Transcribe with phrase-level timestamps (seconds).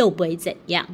[0.00, 0.88] 又不会怎样。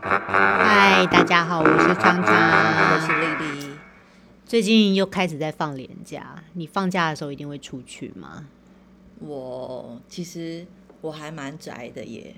[0.00, 2.32] 嗨，大家好，我是昌昌，
[2.94, 3.26] 我是丽
[3.66, 3.76] 丽。
[4.44, 8.46] 最近又开始在放年假，你放假的时候一定会出去吗？
[9.18, 10.64] 我其实
[11.00, 12.36] 我还蛮宅的耶，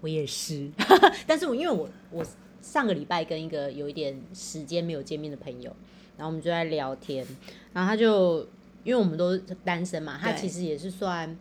[0.00, 0.70] 我也是，
[1.26, 2.24] 但是我因为我我
[2.60, 5.74] 上个礼拜跟一个有一点时间没有见面的朋友，
[6.16, 7.26] 然后我们就在聊天，
[7.72, 8.40] 然后他就
[8.84, 11.36] 因为我们都是单身嘛，他其实也是算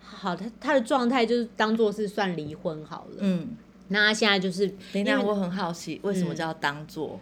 [0.00, 3.48] 好，他他的状态就是当做是算离婚好了，嗯，
[3.88, 6.36] 那他现在就是林娜，因为我很好奇，为什么嗯。
[6.36, 7.20] 叫当做？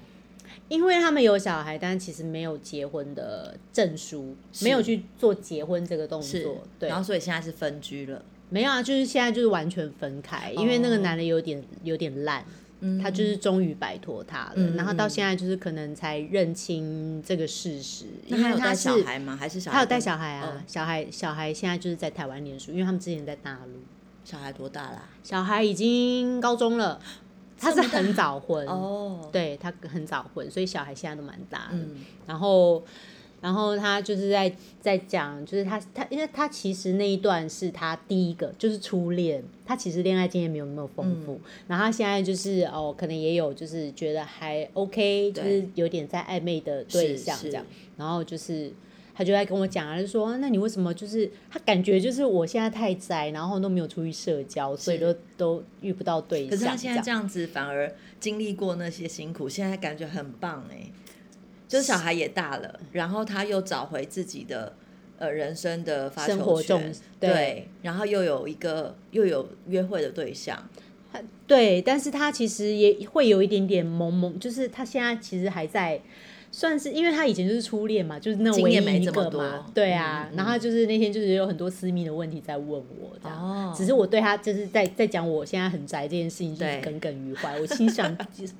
[0.68, 6.88] 因为他们有小孩，但其实没有结婚的证书，没有去做结婚这个动作，对。
[6.88, 12.44] 然，后所以现在是分居了，没有啊，就是现在就是完全分开，因为那个哦男的有点有点烂。
[12.80, 12.98] 嗯。
[12.98, 19.36] 他就是终于摆脱他了，嗯然后到嗯现在就是可能才认清这个事实，那他有带因为他是小孩吗？
[19.36, 19.74] 还是小孩？
[19.76, 20.62] 他有带小孩啊，哦。
[20.66, 23.80] 小孩小孩现在就是在台湾念书，因为他们之前在大陆，
[24.24, 25.08] 小孩多大啦？
[25.22, 27.00] 小孩已经高中了，
[27.58, 31.96] 他是很早婚，哦，对他很早婚，所以小孩现在都蛮大的，嗯，
[32.26, 32.84] 然后，
[33.46, 47.64] 然后他就是在在讲，就是他他，因为他其实那一段是他第一个就是初恋，他其实恋爱经验没有那么丰富，嗯然后他现在就是哦，可能也有就是觉得还 OK，就是有点在暧昧的对象这样，
[47.96, 48.72] 然后就是。
[49.18, 56.50] 他就在跟我讲啊，就说那你为什么就是他感觉就是我现在太宅，然后都没有出去社交，所以都都遇不到对象。
[56.50, 60.90] 可是他现在这样这样子，反而经历过那些辛苦，现在感觉很棒哎，
[61.68, 64.74] 就是小孩也大了，然后他又找回自己的
[65.18, 70.68] 呃人生的发球生活重权，对对，然后又有一个又有约会的对象，
[71.46, 76.00] 对，但是他其实也会有一点点懵懵，就是他现在其实还在，
[76.52, 80.30] 算是因为他以前就是初恋嘛，就是那唯一一个嘛，对啊。
[80.36, 83.38] 然后就是那天就是有很多私密的问题在问我，这样。
[83.38, 87.60] 哦只是我对他就是在在讲我现在很宅这件事情，就是耿耿于怀。
[87.60, 88.52] 我心想，就是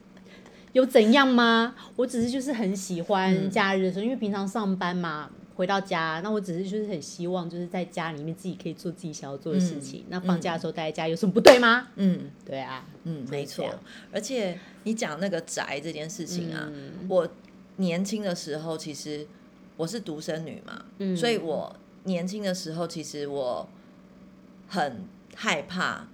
[0.76, 1.74] 有怎样吗？
[1.96, 5.30] 我只是就是很喜欢嗯假日的时候，因为平常上班嘛。
[5.56, 10.04] 回到家，那我只是就是很希望，就是在家里面自己可以做自己想要做的事情。
[10.10, 11.88] 那放假的时候待在家有什么不对吗？
[11.94, 13.64] 嗯对啊，嗯，没错。
[14.12, 17.26] 而且你讲那个宅这件事情啊，嗯我
[17.76, 19.26] 年轻的时候其实
[19.78, 23.66] 我是独生女嘛，嗯所以我年轻的时候其实我
[24.68, 26.06] 很害怕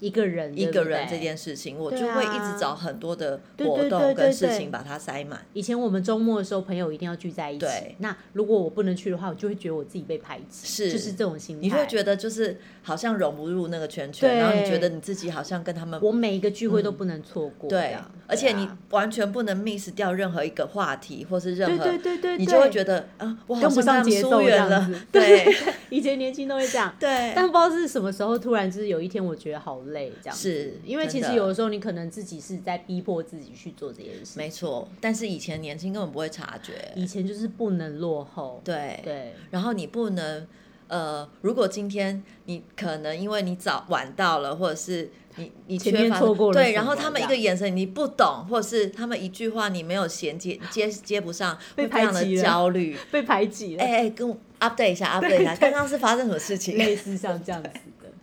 [0.00, 5.40] 一个人一个人这件事情，我就会一啊直找很多的活动跟事情把它塞满。
[5.52, 7.60] 以前我们周末的时候，朋友一定要聚在一起。
[7.60, 11.62] 对那如果我不能去的话，我就会觉得我自己被排挤，是就是这种心态。
[11.62, 17.70] 你会觉得就是好像融不入那个圈圈，然后你觉得你自己好像跟他们我每一个聚会都不能错过。
[17.70, 24.90] 这对样，而且你完全不能 miss 掉任何一个话题，或是任何，对对对对，你就会觉得啊，我好跟不上节奏疏远了。
[25.10, 25.46] 对
[25.88, 26.94] 以前年轻都会这样。
[27.00, 34.38] 对，但不知道是什么时候，突然就是有一天，我觉得好累，这样是因为其实有的时候你可能自己是在逼迫自己去做这件事。
[34.38, 34.88] 没错。
[35.00, 38.60] 但是以前年轻根本不会察觉，以前就是不能落后。
[38.64, 40.46] 对对然后你不能
[40.88, 52.96] 呃，如果今天你可能因为你早晚到了，或者是你你前缺乏面错过了对，然后他们一个眼神你不懂，或者是他们一句话你没有衔接接接不上，被会非常的排挤了焦虑。
[53.10, 56.76] 被排挤了，哎哎，跟我 update 一下，update 一下，刚刚是发生什么事情？
[56.78, 57.68] 类似像这样子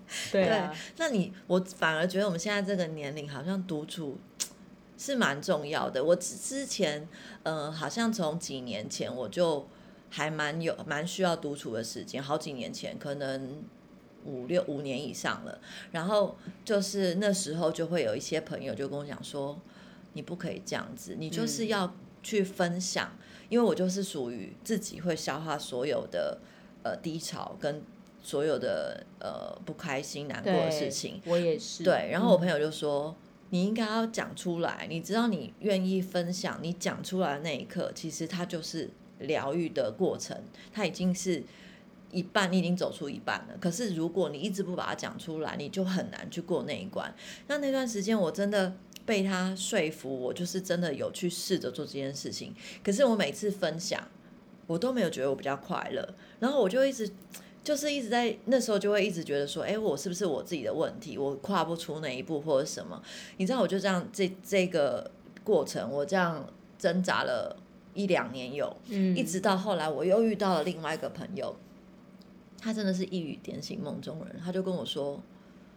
[0.32, 0.32] 的。
[0.32, 4.18] 对那你我反而觉得我们现在这个年龄好像独处
[4.98, 6.04] 是蛮重要的。
[6.04, 7.08] 我之之前，
[7.44, 9.68] 呃，好像从几年前我就
[10.10, 13.64] 还蛮有蛮需要独处的时间，好几年前可能。
[14.26, 15.60] 五六五年以上了，
[15.92, 19.60] 然后就是那时候就会有一些朋友就跟我讲说，
[20.14, 23.18] 你不可以这样子，你就是嗯要去分享，
[23.50, 26.40] 因为我就是属于自己会消化所有的
[26.84, 27.82] 呃低潮跟
[28.24, 31.22] 所有的呃不开心、难过的事情。
[31.26, 31.84] 我也是。
[31.84, 33.16] 对，然后我朋友友就说。
[33.50, 38.90] 你应该要讲出来，你知道你愿意分享，你讲出来的那一刻，其实它就是
[39.20, 40.36] 疗愈的过程，
[40.72, 41.44] 它已经是
[42.10, 43.56] 一半，你已经走出一半了。
[43.62, 47.14] 可是如果你一直不把它讲出来，你就很难去过那一关。
[47.46, 48.74] 那那段时间我真的
[49.06, 52.56] 被他说服，我就是真的有去试着做这件事情。
[52.84, 54.02] 可是我每次分享，
[54.66, 57.08] 我都没有觉得我比较快乐，然后我就一直。
[57.64, 63.02] 就是一直在那时候就会一直觉得说，哎，我是不是我自己的问题，我跨不出那一步或者什么？
[63.38, 65.10] 你知道，我就这样这这个
[65.44, 66.46] 过程，我这样
[66.78, 67.56] 挣扎了
[67.94, 71.56] 一两年有，嗯一直到后来我又遇到了另外一个朋友，
[72.60, 75.22] 他真的是一语点醒梦中人，他就跟我说，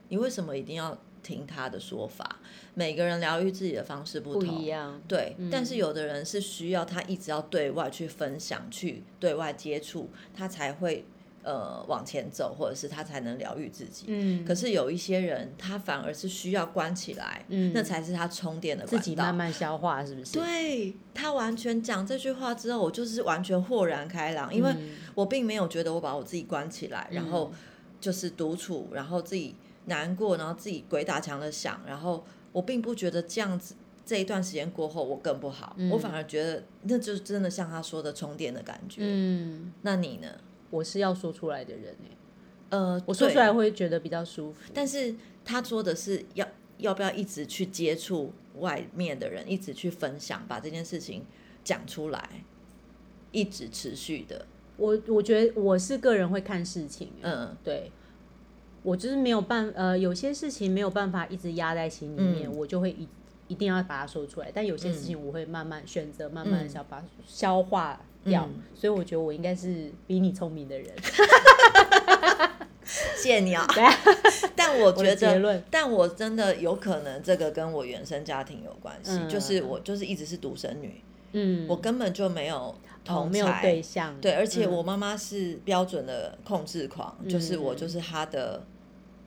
[0.09, 2.41] 你为什么一定要听他的说法。
[2.75, 5.01] 每个人疗愈自己的方式不不同，一样。
[5.07, 11.05] 对，嗯但是有的人是需要他一直要对外去分享，去对外接触，他才会
[11.47, 14.07] 呃往前走，或者是他才能疗愈自己。
[14.09, 18.99] 嗯，可是有一些人，他反而是需要关起来，嗯那才是他充电的管道。
[18.99, 20.33] 自己慢慢消化，是不是？
[20.33, 27.59] 对他完全讲这句话之后，我就是完全豁然开朗，因为嗯我并没有觉得我把我自己关起来，然后嗯
[28.01, 29.55] 就是独处，然后自己
[29.85, 33.77] 难过，然后自己鬼打墙的想，然后我并不觉得这样子。
[34.05, 39.01] 这一段时间过后，我更不好，嗯我反而觉得那就是真的像他说的充电的感觉。
[39.03, 40.29] 嗯，那你呢？
[40.71, 42.17] 我是要说出来的人哎，
[42.71, 44.71] 呃，我说出来会觉得比较舒服。
[44.75, 45.15] 但是
[45.45, 46.47] 他说的是要
[46.79, 51.25] 要不要一直去接触外面的人，一直去分享，把这件事情
[51.63, 52.45] 讲出来，
[53.33, 54.47] 一直持续的。
[54.77, 57.57] 我我觉得我是个人会看事情，嗯。
[57.65, 57.91] 对，
[58.83, 62.55] 我就是没有办呃，有些事情没有办法一直压在心里面，嗯。
[62.55, 63.09] 我就会一
[63.49, 64.51] 一定要把它说出来。
[64.53, 66.69] 但有些事情我会慢慢选择，慢慢嗯。
[66.69, 68.47] 消把消化掉。
[68.47, 68.63] 嗯。
[68.75, 70.89] 所以我觉得我应该是比你聪明的人。
[73.17, 73.67] 谢谢你啊。
[74.55, 79.29] 但我觉结得论，但我真的有可能这个跟我原生家庭有关系，嗯。
[79.29, 81.03] 就是我就是一直是独生女，
[81.33, 82.75] 嗯，我根本就没有哦
[83.05, 84.73] 同没有才对象，对，而且嗯。
[84.73, 88.63] 我妈妈是标准的控制狂，就是我嗯就是她的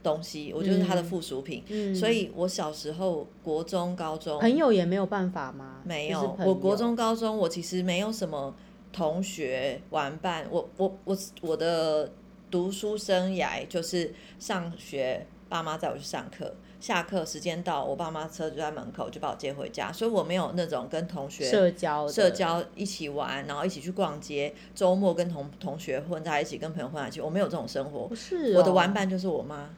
[0.01, 1.93] 东西，我就是她的嗯附属品，嗯。
[1.93, 5.81] 所以我小时候国中、高中朋友也没有办法吗？
[5.83, 8.55] 没有，我国中、高中我其实没有什么
[8.91, 12.11] 同学玩伴，我我我我的
[12.49, 28.07] 读书生涯就是上学，爸妈载我去上课，下课时间到，我爸妈车就在门口，就把我接回家，所以我没有那种跟同学社交社交一起玩，然后一起去逛街，周末跟同同学混在一起，跟朋友混在一起，我没有这种生活。
[28.07, 28.15] 不。
[28.15, 29.69] 是、我的哦玩伴就是我妈，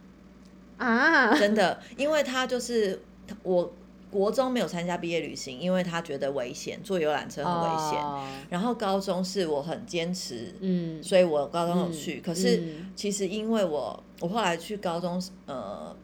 [0.77, 3.01] 啊，真的，因为她就是
[3.43, 3.73] 我
[4.11, 7.97] 国中没有参加毕业旅行，因为他觉得危险，坐游览车很危险。
[7.97, 12.19] 哦然后高中是我很坚持，嗯，所以我高中有嗯去。
[12.19, 15.95] 可是嗯其实因为我我后来去高中，呃，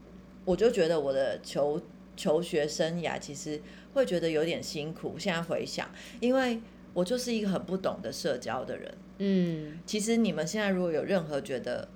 [0.46, 1.82] 我就觉得我的求
[2.16, 3.62] 求学生涯其实
[3.94, 5.20] 会觉得有点辛苦。
[5.20, 5.86] 现在回想，
[6.22, 6.62] 因为
[6.94, 8.98] 我就是一个很不懂得社交的人。
[9.18, 11.90] 嗯其实你们现在如果有任何觉得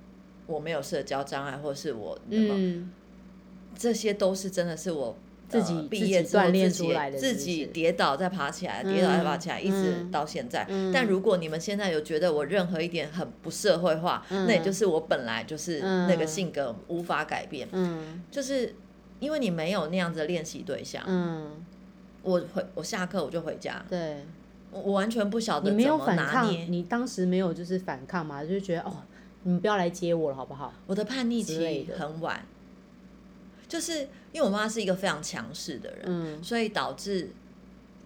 [0.46, 2.92] 我没有社交障碍，或是我那么、嗯，
[3.74, 5.16] 这些都是真的是我。
[5.52, 10.66] 自己呃毕业锻炼出来的自己跌倒再爬起来，跌倒再爬起来，一直嗯到现在。
[10.68, 10.90] 嗯。
[10.92, 18.22] 但如果你们现在有觉得我任何一点很不社会化，嗯那也就是我本来就是那个嗯性格无法改变，嗯。
[18.30, 18.74] 就是
[19.20, 21.02] 因为你没有那样子的练习对象。
[21.06, 21.64] 嗯，
[22.22, 24.24] 我回我下课我就回家，对，
[24.70, 28.92] 我我完全不晓得你没有反抗，你当时没有就是反抗嘛，就是觉得哦，
[29.42, 30.72] 你们不要来接我了，好不好？
[30.86, 32.44] 我的叛逆期很晚，
[33.72, 34.00] 就是
[34.32, 36.44] 因为我妈是一个非常强势的人，嗯。
[36.44, 37.30] 所以导致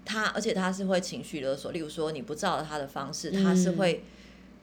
[0.04, 4.04] 她，而且她是会情绪勒索，例如说你不照她的方式，嗯她是会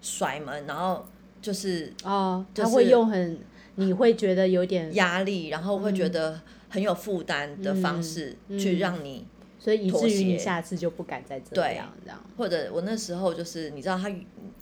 [0.01, 1.05] 甩门，然后
[1.41, 3.37] 就是哦，她就是会用很，
[3.75, 6.39] 你会觉得有点，压力，然后会觉得
[6.69, 9.27] 很有负担的方式嗯去嗯让你，
[9.59, 12.23] 所以以至于你下次就不敢再这对样这样。
[12.37, 14.09] 或者我那时候就是你知道，他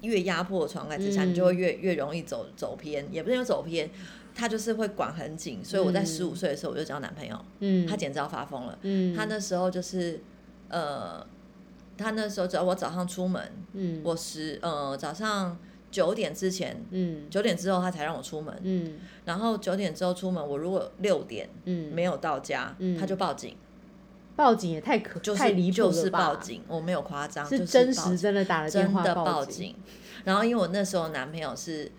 [0.02, 1.30] 越压迫的状态之下，嗯。
[1.30, 3.88] 你就会越越容易走走偏，也不是说走偏，
[4.34, 10.22] 他就是会管很紧，所以我在嗯十五岁的时候我就交男朋友，嗯，他简直要发疯了，嗯，他那时候就是
[10.70, 11.26] 呃，
[11.98, 14.02] 他那时候只要我早上出门，嗯。
[14.04, 15.58] 我十呃早上
[15.92, 16.84] 九点之前。
[16.92, 17.30] 嗯。
[17.30, 18.94] 九点之后他才让我出门，嗯。
[19.26, 22.98] 然后九点之后出门，我如果六点嗯，没有到家，嗯。
[22.98, 23.56] 他就报警，
[24.36, 29.76] 报警也太可就是太离谱就是报，警，我没有夸张，是就是真实真的打了电话真的报报警。
[30.24, 31.92] 然后因为我那时候男朋友是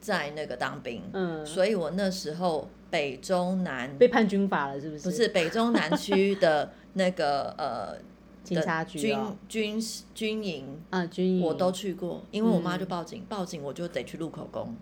[0.00, 5.04] 在那个当兵，嗯，所以我那时候北中南被判军法了是不是？
[5.04, 7.96] 不是北中南区的那个 呃
[8.42, 9.78] 警察局军哦，军
[10.14, 10.80] 军营。
[10.90, 11.42] 啊军营。
[11.42, 14.74] 我都去过，因为我妈嗯就报警，报警我就得去录口供，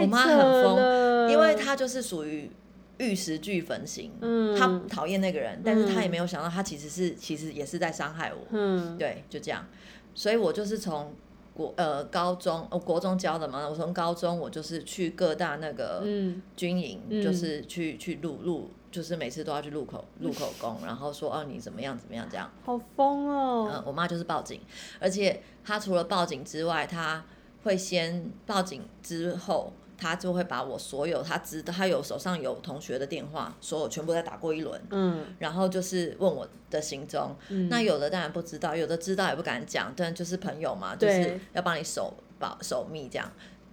[0.00, 2.50] 我妈很疯因为她就是属于
[2.98, 4.56] 玉石俱焚型，嗯。
[4.56, 8.96] 她讨厌那个人，但是她也嗯没有想到，她其实是其实也是在伤害我，嗯。
[8.96, 9.66] 对，就这样，
[10.14, 11.12] 所以我就是从
[11.58, 16.40] 国呃高中我国中教的嘛，我从高中我就是去各大那个嗯。
[16.54, 17.20] 军营，嗯。
[17.20, 23.68] 就是去去录录，就是每次都要去录口录口供，然后说哦你怎么样怎么样这样，好疯哦。
[23.68, 24.60] 嗯、哦，我妈就是报警，
[25.00, 27.24] 而且她除了报警之外，她
[27.64, 29.72] 会先报警之后。
[29.98, 43.28] 她就会把我所有他知道，他有手上有同学的电话，所有全部再打过一轮，嗯然后就是问我的行踪，嗯，那有的当然不知道，有的知道也不敢讲，但就是朋友嘛，就是要帮你守保守密这样。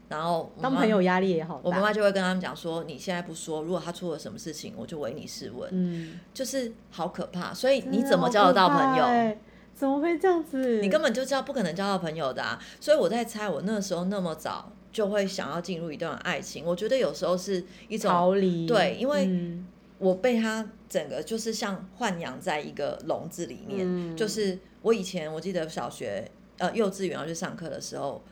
[0.10, 1.60] 然后当朋友压力也好。
[1.64, 7.54] 我妈妈就会跟他们讲说，你现在不说，如果他出了什么事情，我就唯你是问，嗯，就是好可怕。
[7.54, 9.04] 所以你怎么交得到朋友？
[9.06, 9.38] 欸
[9.76, 10.80] 怎么会这样子？
[10.80, 12.58] 你根本就交不可能交到朋友的啊！
[12.80, 18.66] 所以我在猜，我那时候那么早就会想要进入一段爱情，我觉得有时候是一种逃离。
[18.66, 28.24] 对因为嗯我被他整个就是像豢养在一个笼子里面，嗯就是我以前我记得小学呃幼稚园要去上课的时候，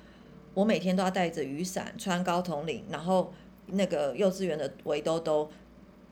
[0.53, 3.33] 我每天都要带着雨伞，穿高筒领，然后
[3.65, 5.51] 那个幼稚园的围兜兜。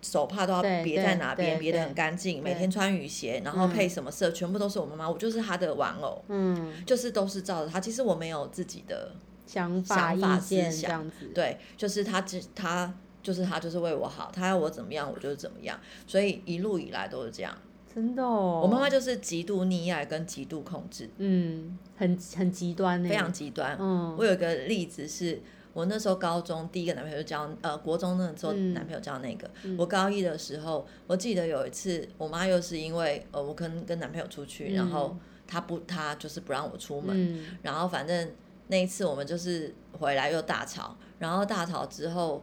[0.03, 2.41] 手帕都要别在哪边，别得很干净。
[2.41, 7.79] 每天穿雨鞋，然后嗯配什么色，全部都是我妈妈，我就是她的玩偶，嗯，就是都是照着她。
[7.79, 9.12] 其实我没有自己的
[9.51, 11.27] 想法、想法意见这样子。
[11.34, 17.53] 对，就是他只他就是他就是为我好，他要我怎么样我就怎么样，所以一路以来都是这样。
[17.93, 18.62] 真的哦。
[18.63, 23.10] 我妈妈就是极度溺爱跟极度控制，嗯，很很极端呢。
[23.10, 23.75] 非常极端。
[23.79, 25.41] 嗯我有一个例子是。
[25.74, 35.15] 我那时候高中第一个男朋友就交呃国中那时候嗯男朋友交那个，我高一的时候，我记得有一次我妈又是因为呃我跟跟男朋友出去，然后
[35.48, 38.31] 她不她就是不让我出门，嗯然后反正
[38.72, 42.42] 那一次我们就是回来又大吵，然后大吵之后，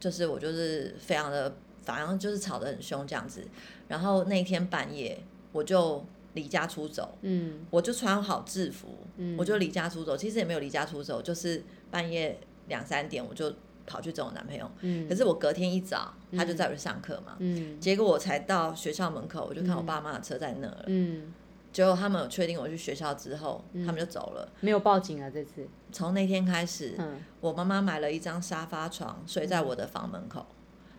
[0.00, 3.46] 就是我就是非常的，反正就是吵得很凶这样子。
[3.86, 5.16] 然后那一天半夜
[5.52, 10.16] 我就离家出走，嗯我就穿好制服，嗯我就离家出走。
[10.16, 13.54] 其实也没有离家出走，就是半夜两三点我就
[13.86, 14.68] 跑去找我男朋友。
[14.80, 20.84] 嗯，可是我隔天一早他就在我去上课嘛，嗯结果我才到学校门口，我就看我爸妈的车在那了。
[20.88, 21.32] 嗯
[21.72, 24.48] 结果他们有确定我去学校之后，他们就走了。
[24.60, 25.66] 没有报警啊这次。
[25.92, 30.44] 从那天开始，嗯我妈妈买了一张沙发床，睡在我的房门口，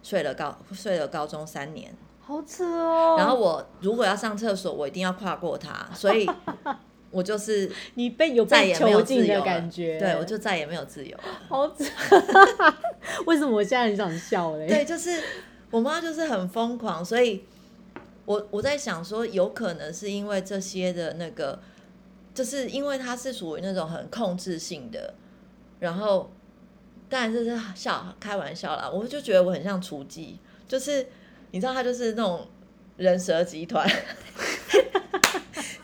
[0.02, 1.94] 睡了高睡了高中三年。
[2.20, 3.16] 好扯哦。
[3.18, 6.30] 然后我如果要上厕所，我一定要跨过它，所以
[7.12, 10.00] 我就是你被有被再也没有囚禁的自由了感觉。
[10.00, 11.24] 对我就再也没有自由了。
[11.50, 11.84] 好扯。
[13.28, 14.68] 为什么我现在很想笑嘞？
[14.68, 15.22] 对，就是
[15.70, 17.44] 我妈就是很疯狂，所以
[18.26, 21.60] 我我在想说，有可能是因为这些的那个，
[22.34, 25.14] 就是因为他是属于那种很控制性的，
[25.80, 26.32] 然后
[27.10, 31.08] 当然这是笑开玩笑啦，我就觉得我很像雏鸡，就是
[31.52, 32.48] 你知道他就是那种
[32.98, 33.90] 人蛇集团。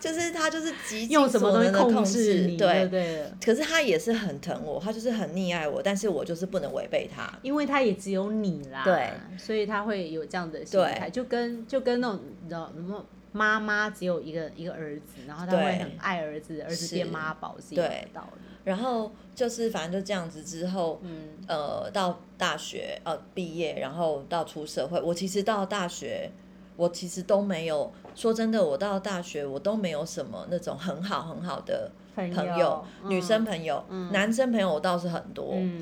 [0.08, 2.56] 就是他就是极尽用什么东西控制你？
[2.56, 3.26] 对对对。
[3.44, 7.30] 可是他也是很疼我，他就是很溺爱我，但是我就是不能违背他。
[7.42, 18.40] 因为他也只有你啦，对，所以他会有这样的心态，就跟就跟那种你知道什么妈妈只有一个一个儿子，然后他会很爱儿子，儿子是变妈宝是一样的道理。
[18.64, 26.30] 然后就是反正就这样子之后，嗯呃，到大学呃毕业，然后到出社会，我其实到大学，
[26.76, 35.80] 我其实都没有说真的，我到大学我都没有什么那种很好很好的朋朋友，友女生嗯朋友，男生朋友我倒是很多，嗯，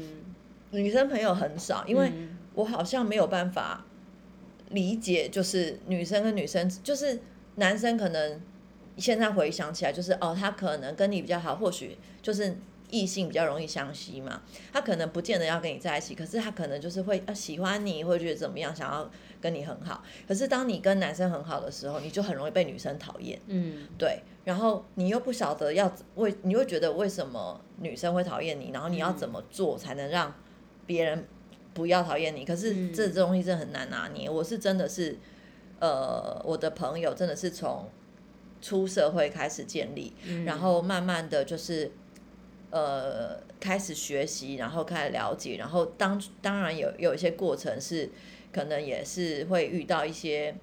[0.72, 2.36] 女生朋友很少，因为嗯。
[2.56, 3.84] 我好像没有办法
[4.70, 7.20] 理解，就是女生跟女生，就是
[7.56, 8.40] 男生可能
[8.96, 12.56] 现在回想起来，就是哦，他可能跟你比较好，或许就是
[12.90, 20.02] 异性比较容易相吸嘛，他可能不见得要跟你在一起，可是他可能就是会呃喜欢你，会觉得怎么样，想要跟你很好。
[20.26, 23.40] 可是当你跟男生很好的时候，你就很容易被女生讨厌。
[23.48, 30.32] 嗯对，然后你又不晓得要为，你会觉得为什么女生会讨厌你，然后你要怎么做才能让
[30.86, 31.26] 别人
[31.74, 32.44] 不要讨厌你？
[32.44, 34.30] 可是嗯这东西真的很难拿捏。
[34.30, 35.18] 我是真的是，
[35.80, 37.90] 呃，我的朋友真的是从
[38.62, 41.90] 出社会开始建立，嗯然后慢慢的就是。
[42.70, 48.10] 呃，开始学习，然后开始了解，然后当当然有有一些过程是
[48.52, 50.54] 可能也是会遇到一些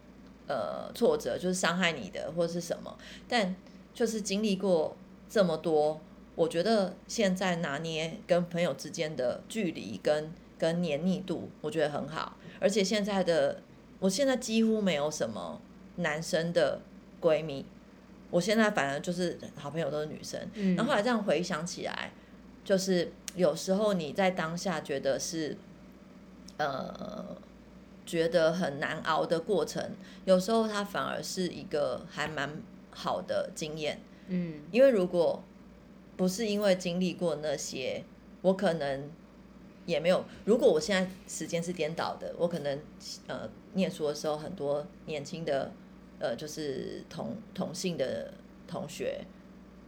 [0.47, 3.55] 呃挫折，就是伤害你的或是什么，但
[3.93, 4.95] 就是经历过
[5.29, 6.01] 这么多，
[6.35, 13.61] 我觉得现在拿捏跟朋友之间的距离跟跟黏腻度，我觉得很好，而且现在的
[13.99, 15.61] 我现在几乎没有什么
[15.95, 16.81] 男生的
[17.21, 17.65] 闺蜜，
[18.33, 22.11] 我现在反而就是好朋友都是女生，嗯然后后来这样回想起来，
[22.65, 25.55] 就是有时候你在当下觉得是，
[26.57, 27.37] 呃，
[28.07, 29.91] 觉得很难熬的过程，
[30.25, 32.49] 有时候它反而是一个还蛮
[32.89, 33.99] 好的经验。
[34.29, 35.43] 嗯因为如果
[36.17, 38.03] 不是因为经历过那些，
[38.41, 39.11] 我可能
[39.85, 40.25] 也没有。
[40.45, 42.79] 如果我现在时间是颠倒的，我可能
[43.27, 45.71] 呃念书的时候很多年轻的
[46.23, 48.33] 呃就是同同性的
[48.65, 49.25] 同学，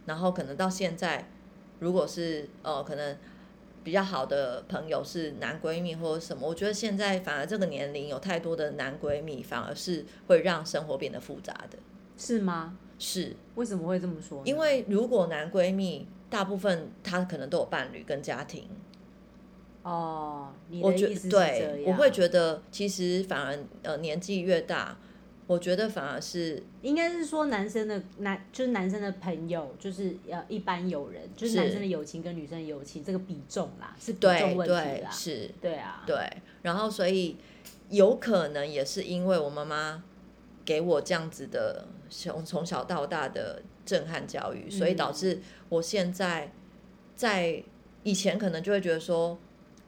[0.04, 1.30] 然后可能到现在，
[1.80, 3.16] 如果是呃可能
[3.82, 11.78] 比较好的朋友是男闺蜜或者什么，我觉得现在反而这个年龄有太多的男闺蜜，反而是会让生活变得复杂的。
[12.18, 12.76] 是吗？
[12.98, 14.42] 是为什么会这么说？
[14.44, 18.68] 因为如果男闺蜜大部分他可能都有伴侣跟家庭，
[19.82, 24.98] 哦，你我觉的意思是对这，样我会觉得其实反而呃年纪越大，
[25.46, 35.10] 我觉得反而是应该是说男生的男就是男生的朋友，就是呃一般友人，就是是男生的友情跟女生的友情这个比重啦，是比对重问题对啦。
[35.10, 36.16] 是，对啊，对，
[36.62, 37.36] 然后所以
[37.90, 40.02] 有可能也是因为我妈妈
[40.64, 46.52] 给我这样子的从从小到大的震撼教育，所以导嗯致我现在
[47.14, 47.62] 在
[48.02, 49.38] 以前可能就会觉得说，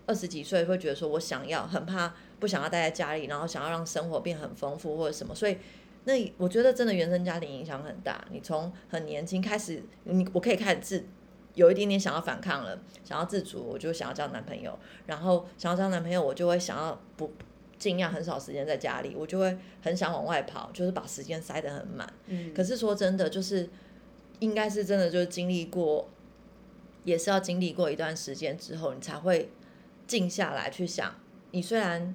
[0.07, 5.57] 二十几岁会觉得说我想要很怕不想要待在家里，然后想要让生活变很丰富或者什么，所以。
[6.05, 8.25] 那我觉得真的原生家庭影响很大。
[8.31, 11.05] 你从很年轻开始，你我可以开始自
[11.53, 17.31] 有一点点想要反抗了，想要自主，我就想要交男朋友，然后想要交男朋友，我就会想要不
[17.79, 22.11] 尽量很少时间在家里，我就会很想往外跑，就是把时间塞得很满。
[22.29, 23.69] 嗯，可是说真的，就是
[24.39, 26.09] 应该是真的，就是经历过，
[27.05, 29.51] 也是要经历过一段时间之后，你才会
[30.07, 31.15] 静下来去想。
[31.51, 32.15] 你虽然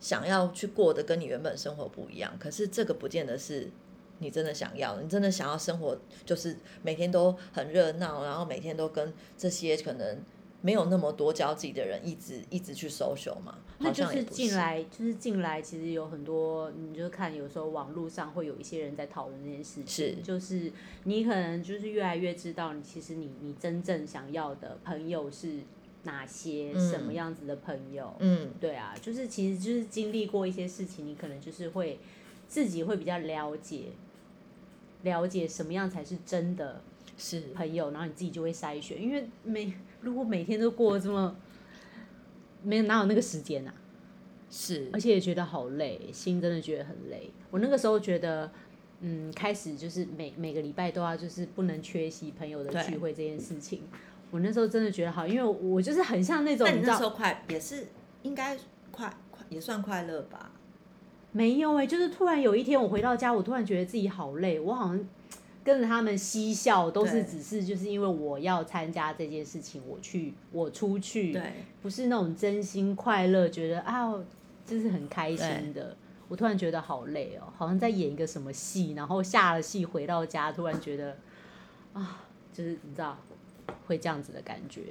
[0.00, 3.70] 想要去过的跟你原本生活不一样，可是这个不见得是
[4.18, 5.02] 你真的想要的。
[5.02, 10.18] 你真的想要生活，就是每天都很热闹，然后每天都跟这些可能
[10.60, 13.58] 没有那么多交际的人一直一直去 social 嘛？
[13.78, 20.72] 那就是进来，就是进来，其实有很多，你就看有时候网络上会有一些人在讨论这件事情，是就是
[21.04, 25.60] 你可能就是越来越知道，你其实你你真正想要的朋友是
[26.06, 31.98] 哪些，嗯什么样子的朋友，嗯，对啊，就是其实就是经历过一些事情，你可能就是会
[32.48, 33.88] 自己会比较了解，
[35.02, 36.80] 了解什么样才是真的
[37.18, 39.70] 是朋友，然后你自己就会筛选，因为每
[40.00, 41.36] 如果每天都过这么，
[42.62, 43.74] 没有哪有那个时间啊？
[44.48, 47.30] 是而且也觉得好累，心真的觉得很累。
[47.50, 48.48] 我那个时候觉得，
[49.00, 53.82] 嗯，开始就是每每个礼拜都要就是不能缺席朋友的聚会这件事情。
[54.30, 57.86] 我那时候真的觉得好，因为我就是很像那种那你那时候快也是
[58.22, 58.56] 应该
[58.90, 60.50] 快快也算快乐吧？
[61.32, 65.08] 没有哎、就是突然有一天我回到家，我突然觉得自己好累，我好像
[65.62, 74.14] 跟着他们嬉笑，都是只是就是因为我要参加这件事情，我去我出去，对，不是那种真心快乐，觉得啊，
[74.64, 75.94] 就是很开心的。
[76.28, 81.16] 我突然觉得好累哦，好像在演一个什么戏，然后下了戏回到家，突然觉得
[81.92, 83.16] 啊，就是你知道
[83.86, 84.82] 会这样子的感觉。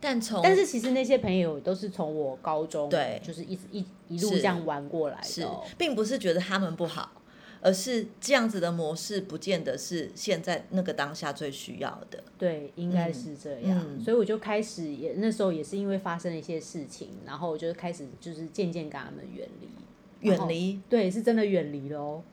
[0.00, 5.64] 但从但是其实那些朋友都是从我高中对就是一直一一路这样玩过来的、哦。
[5.78, 7.12] 并不是觉得他们不好，
[7.60, 12.20] 而是这样子的模式不见得是现在那个当下最需要的。
[12.36, 22.24] 对，应该是这样，嗯所以我就开始也那时候也是因为发生了一些事情，然后我就开始就是渐渐跟他们远离，远离对，是真的远离了哦，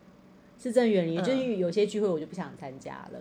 [0.59, 3.19] 是真的远离，嗯就是有些聚会我就不想参加了，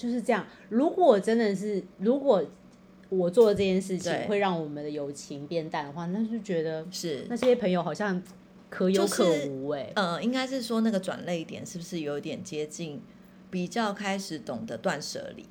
[0.00, 0.46] 就是这样。
[0.70, 2.42] 如果真的是如果
[3.10, 8.22] 我做的这件事情对会让我们的友情变淡的话，那就觉得是那些朋友好像
[8.70, 13.02] 可有可无哎、呃，应该是说那个转泪点是不是有一点接近，
[13.50, 15.44] 比较开始懂得断舍离？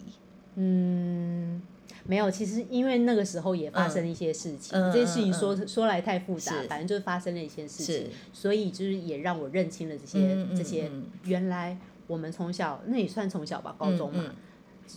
[0.56, 1.62] 嗯，
[2.06, 11.78] 没有，其实因为那个时候也发生了一些事情，嗯这些事情嗯说、说来太复杂，反正就是发生了一些事情，所以就是也让我认清了这些、这些嗯原来
[12.10, 14.36] 我们从小那也算从小吧，高中嘛、嗯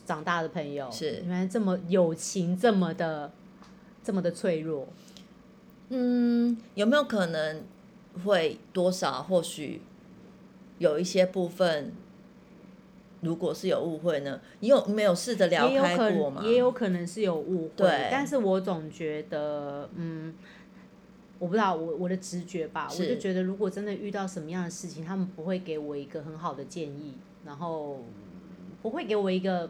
[0.06, 3.30] 长大的朋友是原来这么友情这么的
[4.02, 4.88] 这么的脆弱，
[5.90, 7.62] 嗯，有没有可能
[8.24, 9.82] 会多少或许
[10.78, 11.92] 有一些部分，
[13.20, 14.40] 如果是有误会呢？
[14.60, 16.40] 你有没有试着聊开过吗？
[16.40, 20.34] 能也有可能是有误会，但是我总觉得，嗯，
[21.42, 29.68] 我不知道我我的直觉吧，我就觉得如果真的遇到什么样的事情，他们不会给我一个很好的建议，然后嗯不会给我一个，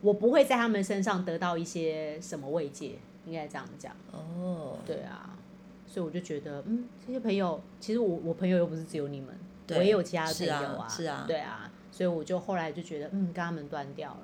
[0.00, 2.94] 我不会在他们身上得到一些什么慰藉，
[3.26, 5.38] 应该这样讲，哦，对啊，
[5.86, 9.38] 所以我就觉得，嗯，这些朋友，其实我我朋友又不是只有你们，
[9.68, 11.26] 我也有其他的朋友啊是啊。
[11.28, 14.22] 对啊，所以我就后来就觉得，嗯，跟他们断掉了。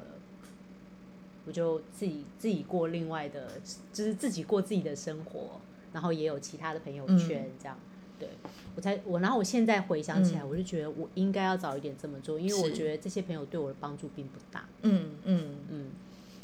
[1.45, 3.47] 我就自己自己过另外的，
[3.93, 5.61] 就是自己过自己的生活，
[5.97, 7.75] 然后也有其他的朋友圈这样。
[8.19, 8.29] 对
[8.75, 14.69] 我才我，然后我现在回想起来，嗯我就觉得我应该要早一点这么做，因为我是觉得这些朋友对我的帮助并不大。
[14.83, 15.91] 嗯嗯，嗯，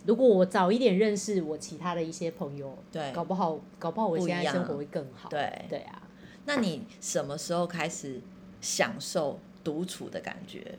[0.06, 5.28] 如果我早一点认识我其他的一些朋友，对搞不好搞不好我现在生活会更好。
[5.28, 6.02] 对对啊，
[6.46, 8.22] 那你什么时候开始
[8.62, 10.78] 享受独处的感觉？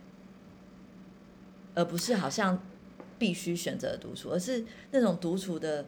[1.76, 2.62] 而不是好像
[3.18, 5.86] 必须选择独处，而是那种独处的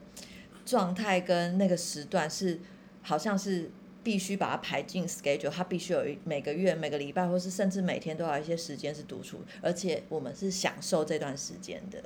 [0.66, 2.60] 状态跟那个时段是
[3.06, 3.70] 好像是
[4.04, 12.04] 必须把它排进 schedule，它必须有每个月、每个礼拜，或是甚至每天都要有一些时间是独处，而且我们是享受这段时间的。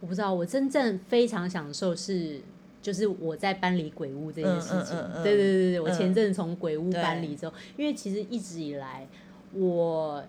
[0.00, 2.40] 我不知道，我真正非常享受是
[2.80, 4.96] 就是我在搬离鬼屋这件事情。
[4.96, 9.06] 嗯嗯嗯嗯对对对对，我嗯前阵子从鬼屋搬离之后，因为其实一直以来
[9.52, 10.24] 我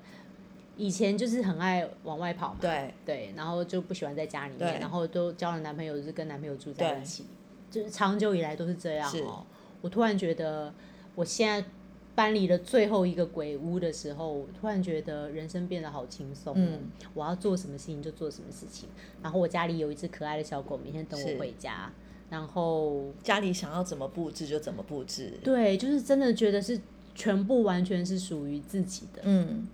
[0.76, 7.26] 以前就是很爱往外跑嘛，对，对，然后就不喜欢在家里面，然后都交了男朋友，就是跟男朋友住在一起，
[7.70, 9.46] 就是长久以来都是这样是哦。
[9.82, 10.74] 我突然觉得，
[11.16, 11.68] 我现在
[12.14, 16.56] 搬离了最后一个鬼屋的时候，我突然觉得人生变得好轻松、哦。
[16.58, 18.88] 嗯我要做什么事情就做什么事情。
[19.22, 21.92] 然后我家里有一只可爱的小狗，每天等我回家。
[22.30, 25.34] 然后家里想要怎么布置就怎么布置。
[25.44, 26.80] 对，就是真的觉得是
[27.14, 29.22] 全部完全是属于自己的。
[29.24, 29.68] 嗯，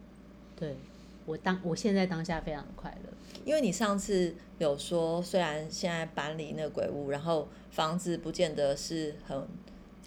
[0.56, 0.76] 对
[1.26, 3.14] 我当我现在当下非常的快乐。
[3.46, 9.48] 因为你上次有说，虽然现在搬离那个鬼屋，然后房子不见得是很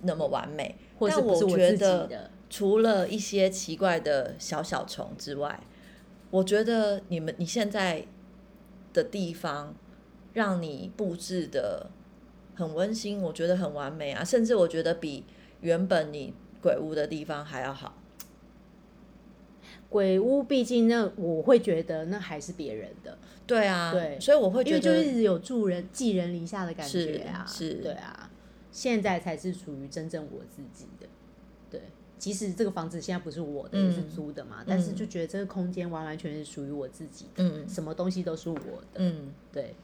[0.03, 5.61] 那么完美，或是但不是我自己觉得，除了一些奇怪的小小虫之外，
[6.31, 8.07] 我觉得你们你现在
[8.93, 9.75] 的地方
[10.35, 11.91] 让你布置的
[12.55, 15.25] 很温馨，我觉得很完美啊，甚至我觉得比
[15.61, 17.97] 原本你鬼屋的地方还要好。
[19.89, 28.30] 鬼屋毕竟那我会觉得那还是别人的，对啊，对所以我会因为就觉得一直有助人寄人篱下的感是觉啊，是对啊，
[28.71, 31.07] 现在才是属于真正我自己的，
[31.71, 31.83] 对。
[32.19, 39.33] 即使这个房子现在不是我的，也是嗯租的嘛，但是就觉得这个空间完完全全是属于我自己的，嗯什么东西都是我的，嗯。
[39.51, 39.75] 对，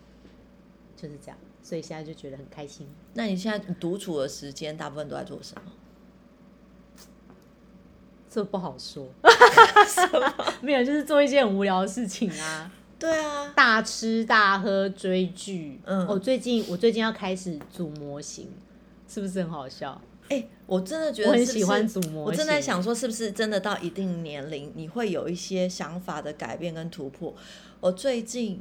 [0.95, 2.87] 就是这样，所以现在就觉得很开心。
[3.15, 5.73] 那你现在独处的时间大部分都在做什么？
[8.29, 9.09] 这不好说，
[10.61, 15.81] 没有，就是做一件很无聊的事情啊，对啊，大吃大喝、追剧。
[15.85, 18.51] 嗯我最近我最近要开始组模型，
[19.09, 20.01] 是不是很好笑？
[20.29, 22.23] 哎、我真的觉得我很喜欢组模型。
[22.25, 27.33] 我正在想说，是不是真的到一定年龄，你会有一些想法的改变跟突破？
[27.81, 28.61] 我最近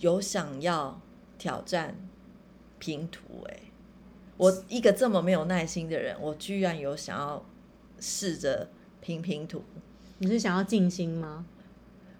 [0.00, 1.00] 有想要
[1.38, 1.96] 挑战
[2.78, 3.60] 拼图、哎，
[4.36, 7.42] 我一个这么没有耐心的人，我居然有想要
[7.98, 8.68] 试着
[9.00, 9.64] 拼拼图。
[10.18, 11.46] 你是想要静心吗？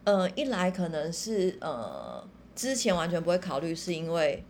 [0.04, 4.42] 呃，一来可能是呃之前完全不会考虑，是因为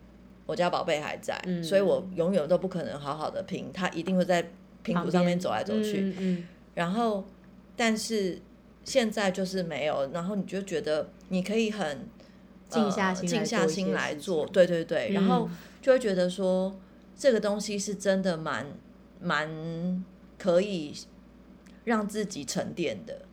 [0.48, 4.50] 我家宝贝还在，嗯所以我永远都不可能好好的拼，他一定会在
[4.82, 6.00] 拼图上面走来走去。
[6.00, 7.26] 嗯嗯然后，
[7.76, 8.40] 但是
[8.82, 12.08] 现在就是没有，然后你就觉得你可以很
[12.70, 16.74] 静下心静下心来做，对对对，然后嗯就会觉得说
[17.14, 18.66] 这个东西是真的蛮
[19.20, 20.02] 蛮
[20.38, 20.94] 可以
[21.84, 23.26] 让自己沉淀的，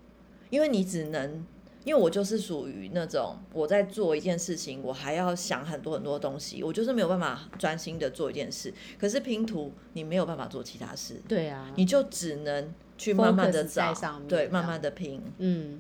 [0.50, 1.46] 因为你只能。
[1.86, 8.74] 因为我就是属于那种我在做一件事情，我还要想很多很多东西，我就是没有办法专心的做一件事。
[9.00, 13.94] 可是拼图你没有办法做其他事，对啊，你就只能去慢慢的找
[14.28, 15.22] 对，慢慢的拼。
[15.38, 15.80] 嗯，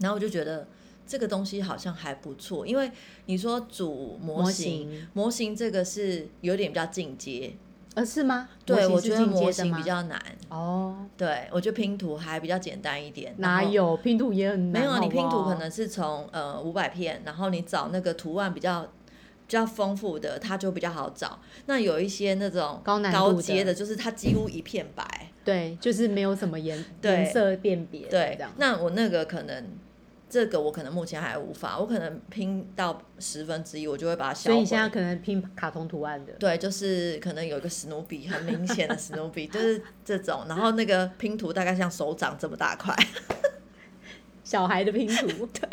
[0.00, 0.66] 然后我就觉得
[1.06, 2.90] 这个东西好像还不错，因为
[3.26, 7.54] 你说组模模，型模型这个是有点比较进阶，
[7.94, 8.48] 呃是吗？
[8.64, 13.34] 对我觉得模型比较难，哦，对我觉得拼图还比较简单一点。
[13.38, 14.82] 哪有拼图也很难？
[14.82, 18.86] 没有啊，你拼图可能是从呃五百片，然后你找那个图案比较。
[19.46, 21.38] 比较丰富的，它就比较好找。
[21.66, 22.98] 那有一些那种高
[23.34, 25.04] 阶的，就是它几乎一片白，
[25.44, 28.38] 对，就是没有什么颜对颜色辨别的对，。
[28.56, 29.66] 那我那个可能，
[30.28, 34.54] 这个我可能目前还无法，我可能拼到十分之一，我就会把它销毁。
[34.54, 40.44] 所以你现在可能拼卡通图案的，对，就是可能有一个史努比，很明显的史努比，就是这种。
[40.48, 42.96] 然后那个拼图大概像手掌这么大块，
[44.42, 45.68] 小孩的拼图， 对，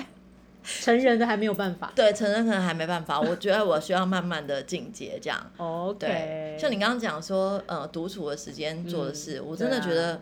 [0.63, 1.91] 成人的还没有办法。
[1.95, 3.19] 对，成人可能还没办法。
[3.19, 5.51] 我觉得我需要慢慢的进阶，这样。
[5.57, 10.21] OK，对，像你刚刚讲说，呃，独处的时间做的事，我真的觉得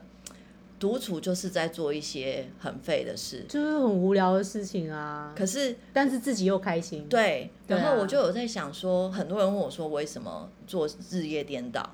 [0.80, 3.46] 独处就是在做一些很废的事。
[3.50, 11.88] 就是很无聊的事情啊，可是但是自己又开心。，对，然后我就有在想说，很多人问我说为什么做日夜颠倒，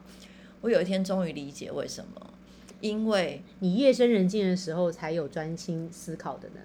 [0.62, 2.34] 我有一天终于理解为什么，
[2.80, 6.64] 因为你夜深人静的时候才有专心思考的能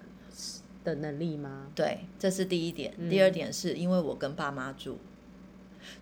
[0.83, 1.67] 的能力吗？
[1.75, 2.93] 对，这是第一点。
[2.97, 4.97] 嗯第二点是因为我跟爸妈住，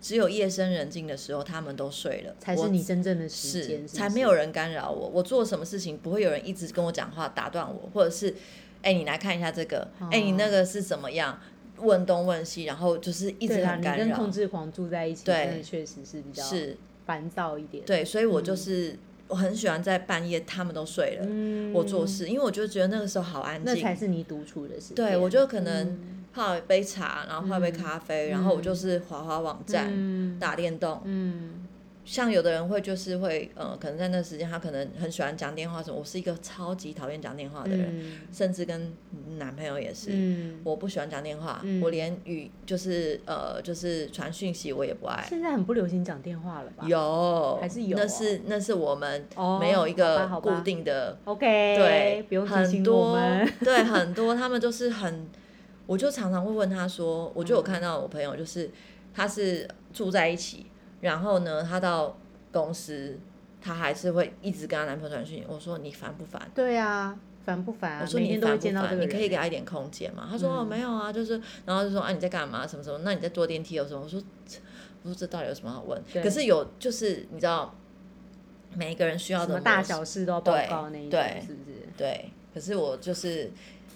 [0.00, 5.08] 只有夜深人静的时候，他们都睡了，才是你真正的时是间，才没有人干扰我。
[5.08, 8.34] 我做什么事情不会有人一直跟我讲话打断我，或者是
[8.82, 11.38] 哎、你来看一下这个，哎、你那个是怎么样？
[11.82, 14.14] 问东问西，然后就是一直很干扰。
[14.14, 23.96] 控制狂住在一起，对真的确实是比较是，烦躁一点。，对，所以我就是、我很喜欢在半夜他们都睡了，嗯我做，事，因为我就觉得那个时候好安静那才。
[23.96, 24.96] 是你独处的时间。
[24.96, 31.66] 对，我就可能嗯泡一杯茶，然后泡一杯咖啡，然后我就是滑滑网站、嗯打电动，嗯，
[32.04, 35.96] 像有的人会就是会呃，可能在那时间他可能很喜欢讲电话什么。
[35.96, 38.92] 我是一个超级讨厌讲电话的人，嗯甚至跟
[39.38, 40.10] 男朋友也是。
[40.12, 45.24] 嗯，我不喜欢讲电话，嗯我连语就是呃就是传讯息我也不爱。
[45.28, 46.84] 现在很不流行讲电话了吧？
[46.88, 53.52] 有还是有哦那是那是我们哦没有一个固定的 OK，对，不用提很多们。
[53.60, 55.28] 对 很多他们都是很，
[55.90, 58.70] 我就常常会问他说，我就有嗯看到我朋友就是
[59.12, 60.66] 他是住在一起，
[61.00, 62.16] 然后呢他到
[62.52, 63.18] 公司，
[63.60, 66.48] 他还是会一直跟他男朋友传讯息，我说你烦不烦？
[66.54, 68.02] 对啊，烦不烦啊？
[68.02, 69.00] 我说你烦不烦？
[69.00, 70.28] 你可以给他一点空间嘛？
[70.30, 73.00] 他说、哦嗯没有啊，就是然后就说啊你在干嘛什么什么？
[73.02, 74.00] 那你在坐电梯有什么？
[74.04, 74.22] 我说
[75.02, 76.00] 我说这到底有什么好问？
[76.22, 77.74] 可是有就是你知道，
[78.76, 81.88] 每一个人需要的什么大小事都要报告那一种，对是不是？
[81.96, 83.50] 对，可是我就是，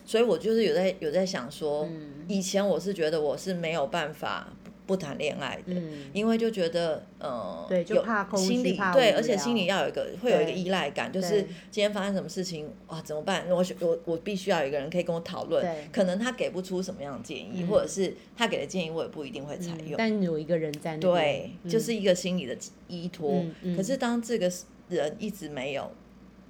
[0.05, 4.49] 所以我就是有在有在想说，嗯以前我是觉得我是没有办法
[4.87, 13.49] 不不谈恋爱的，嗯，因为就觉得呃，对就有怕空虚心理怕对，无而且心里聊要有一个会有一个对依赖感，就是对今天发生什么事情啊怎么办？
[13.49, 19.95] 我我我必须要有一个人可以跟我讨论对，可能他给不出什么样的建议，嗯或者是他给的建议我也不一定会采嗯用。
[19.97, 22.55] 但有一个人在那对边，，嗯就是一个心理的
[22.88, 23.43] 依托。
[23.75, 24.53] 可是当这个
[24.90, 25.90] 人一直没有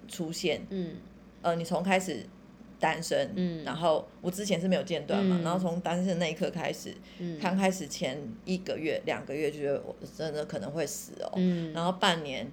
[0.09, 0.97] 出现，嗯
[1.43, 2.27] 呃，你从开始
[2.85, 3.64] 单身，嗯。
[3.64, 5.42] 然后我之前是没有间断嘛，嗯。
[5.42, 7.38] 然后从单身的那一刻开始，嗯。
[7.40, 12.47] 刚开始前一个月、两个月就觉得我真的可能会死哦，嗯，然后半年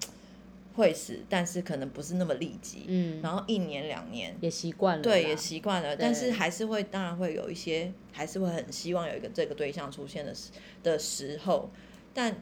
[0.75, 4.33] 会死，但是可能不是那么立即，嗯，然后一年两年。
[4.39, 11.69] 也习惯了，对，也习惯了，但是还是会，当然会有一些，还是会很希望有一个这个对象出现的时的时候，
[12.13, 12.37] 但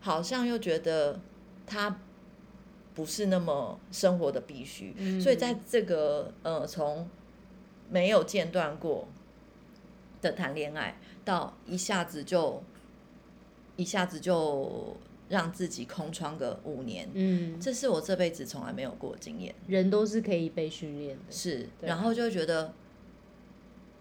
[0.00, 1.20] 好像又觉得
[1.66, 2.00] 他
[2.98, 5.20] 不是那么生活的必须，嗯。
[5.20, 7.08] 所以在这个呃从
[7.88, 9.06] 没有间断过
[10.20, 12.60] 的谈恋爱，到一下子就
[13.76, 14.96] 一下子就
[15.28, 19.54] 让自己空窗个五年，嗯，这是我这辈子从来没有过的经验。
[19.68, 22.74] 人都是可以被训练的，是，然后就会觉得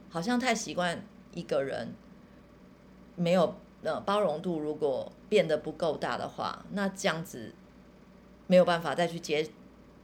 [0.09, 1.05] 好像太习惯
[1.35, 1.93] 一个人，
[3.15, 7.53] 没有呃包容度，如果变得不够大的话，那这样子
[8.47, 9.47] 没有办法再去接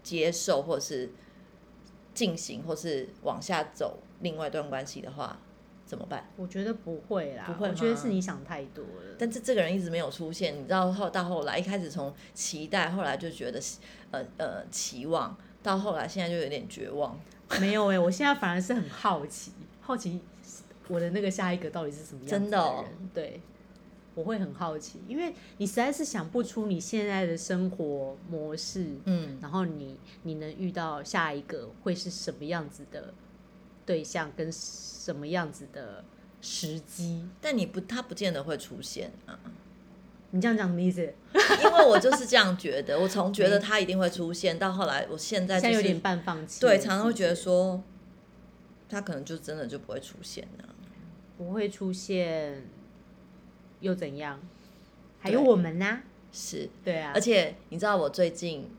[0.03, 1.12] 接受，或是
[2.13, 5.39] 进行，或是往下走另外一段关系的话，
[5.86, 6.29] 怎么办？
[6.36, 9.15] 我觉得不会啦，不会我觉得是你想太多了。
[9.17, 13.60] 但是这个人一直没有出现，你知道后到后来，一开始从期待，后来就觉得
[14.12, 17.19] 呃呃期望，到后来现在就有点绝望。
[17.60, 20.19] 没有哎、我现在反而是很好奇，好奇
[20.88, 23.39] 我的那个下一个到底是什么样子真的哦对，
[24.15, 33.13] 我会很好奇，因为你实在是想不出你现在的生活模式，嗯，然后你你能遇到下一个会是什么样子的
[33.86, 36.04] 对象，跟什么样子的
[36.41, 37.28] 时机？
[37.41, 39.39] 但你不，他不见得会出现啊。
[40.32, 41.02] 你这样讲什么意思？
[41.63, 47.84] 因为我就是这样觉得，我从觉得他一定会出现，到后来我现在就是现在有点半放弃，对，常常会觉得是说，
[48.89, 50.69] 他可能就真的就不会出现了。
[51.38, 52.63] 不会出现，
[53.84, 54.39] 又怎样？
[55.19, 56.00] 还有我们呢、
[56.32, 58.69] 是，对啊，而且你知道我最近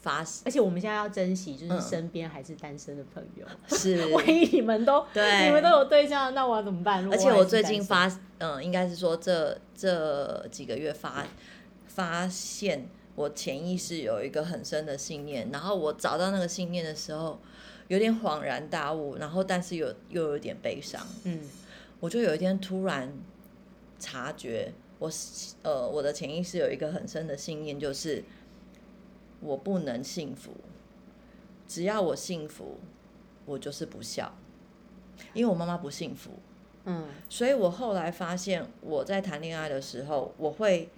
[0.00, 1.80] 发而且我们现在要珍惜，就是嗯。
[1.80, 3.46] 身边还是单身的朋友。
[3.68, 5.46] 是， 万一你们都对。
[5.46, 7.06] 你们都有对象，那我要怎么办？
[7.12, 11.26] 而且我最近，发，嗯、应该是说这这几个月发
[11.86, 17.38] 发现，我潜意识有一个很深的信念，然后我找到那个信念的时候，
[17.88, 21.00] 有点恍然大悟，然后但是又又有点悲伤。
[21.24, 21.40] 嗯。
[22.00, 23.10] 我就有一天突然
[23.98, 25.10] 察觉，我
[25.62, 28.22] 呃我的潜意识有一个很深的信念，就是
[29.40, 30.52] 我不能幸福，
[31.66, 32.78] 只要我幸福，
[33.46, 34.34] 我就是不孝，
[35.32, 36.30] 因为我妈妈不幸福，
[36.84, 40.88] 嗯，所以我后来发现我在谈恋爱的时候，我会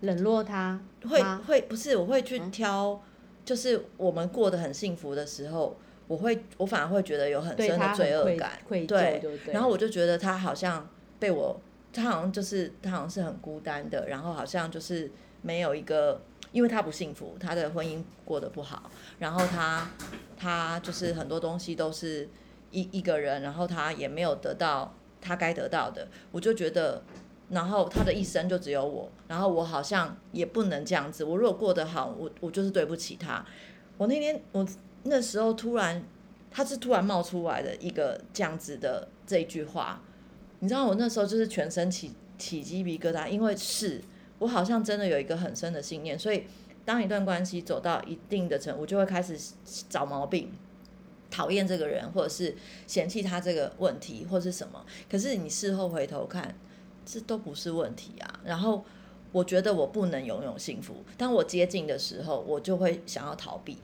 [0.00, 2.50] 冷落他会会不是我会去嗯。
[2.50, 3.02] 挑，
[3.44, 5.76] 就是我们过得很幸福的时候。
[6.08, 9.22] 我会，我反而会觉得有很深的罪恶感，对。
[9.52, 11.60] 然后我就觉得他好像被我，
[11.92, 15.10] 他好像就是他好像是很孤单的，然后好像就是
[15.42, 16.20] 没有一个，
[16.52, 19.90] 因为他不幸福，他的婚姻过得不好，然后他
[20.36, 22.28] 他就是很多东西都是
[22.70, 27.02] 一一个人，然后他也没有得到他该得到的，我就觉得。
[27.50, 31.24] 然后他的一生就只有我，然后我好像也不能这样子。
[31.24, 33.42] 我如果过得好，我我就是对不起他。
[33.96, 34.68] 我那天我
[35.04, 36.04] 那时候突然，
[36.50, 39.98] 他是突然冒出来的一个这样子的这一句话，
[40.60, 44.00] 你知道我那时候就是全身起起鸡皮疙瘩，因为是
[44.38, 46.44] 我好像真的有一个很深的信念，所以
[46.84, 49.38] 当一段关系走到一定的程度，我就会开始
[49.88, 50.52] 找毛病。
[51.30, 54.82] 讨厌这个人，或者是嫌弃他这个问题，或是什么？
[55.10, 56.56] 可是你事后回头看，
[57.04, 58.40] 这都不是问题啊。
[58.44, 58.82] 然后
[59.30, 61.04] 我觉得我不能拥有幸福。
[61.18, 63.76] 当我接近的时候，我就会想要逃避。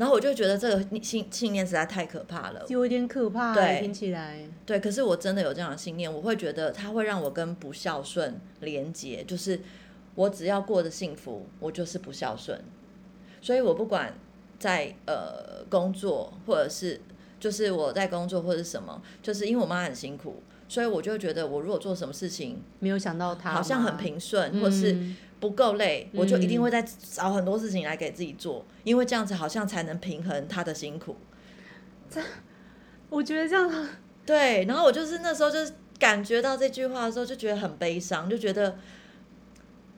[0.00, 4.48] 然后我就觉得这个信信念实在太可怕了，有点可怕，对听起来。
[4.64, 9.60] 对，可是我真的有这样的信念，我会觉得它会让我跟不孝顺连结，就是
[10.14, 12.58] 我只要过得幸福，我就是不孝顺。
[13.42, 14.14] 所以我不管
[14.58, 16.98] 在呃工作，或者是
[17.38, 31.16] 就是我在工作或者是什么，就是因为我妈很辛苦，所以我就觉得我如果做什么事情没有想到她好像很平顺，或是嗯不够累，我就一定嗯会再找很多事情来给自己做，因为这样子好像才能平衡他的辛苦。
[32.10, 32.20] 这
[33.08, 33.88] 我觉得这样
[34.26, 38.76] 对，然后我就是那时候就是感觉到这句话的时候，就觉得很悲伤，就觉得